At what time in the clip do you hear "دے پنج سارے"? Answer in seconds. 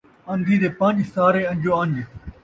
0.61-1.41